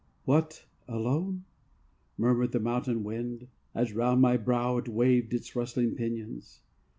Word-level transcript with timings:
"What, 0.25 0.65
alone?" 0.87 1.43
Murmured 2.17 2.53
the 2.53 2.59
mountain 2.59 3.03
wind, 3.03 3.49
as 3.75 3.93
round 3.93 4.19
my 4.19 4.35
brow 4.35 4.77
It 4.77 4.87
waved 4.89 5.31
its 5.31 5.55
rustling 5.55 5.93
pinions. 5.93 6.61